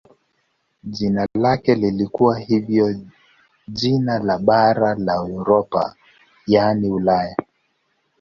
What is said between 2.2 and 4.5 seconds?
hivyo jina la